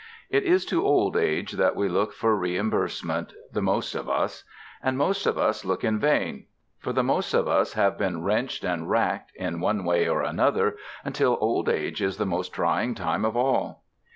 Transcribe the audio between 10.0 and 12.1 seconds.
or another, until old age